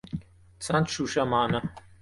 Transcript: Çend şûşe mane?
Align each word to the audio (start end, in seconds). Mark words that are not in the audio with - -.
Çend 0.63 0.87
şûşe 0.93 1.23
mane? 1.31 1.59